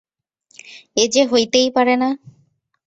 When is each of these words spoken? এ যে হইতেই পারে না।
এ 0.97 1.03
যে 1.07 1.23
হইতেই 1.25 1.69
পারে 1.71 1.95
না। 1.95 2.09